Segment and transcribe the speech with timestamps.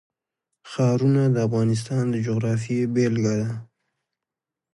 [0.71, 3.51] ښارونه د افغانستان د جغرافیې بېلګه ده.